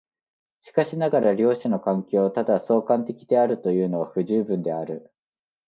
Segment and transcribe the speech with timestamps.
[0.63, 5.13] しかしながら両者の関係をただ相関的であるというのは不十分である。